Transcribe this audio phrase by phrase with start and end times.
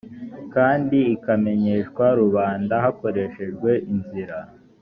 [0.53, 4.37] kandi ikamenyeshwa rubanda hakoreshejwe inzira